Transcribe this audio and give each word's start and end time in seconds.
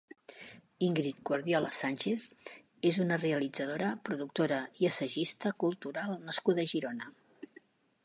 Ingrid 0.85 1.19
Guardiola 1.29 1.69
Sánchez 1.79 2.25
és 2.91 2.99
una 3.05 3.21
realitzadora, 3.25 3.93
productora 4.09 4.61
i 4.85 4.93
assagista 4.93 5.57
cultural 5.67 6.21
nascuda 6.31 6.69
a 6.69 6.75
Girona. 6.77 7.17